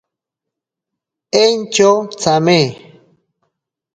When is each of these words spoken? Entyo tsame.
Entyo 1.43 1.91
tsame. 2.19 2.59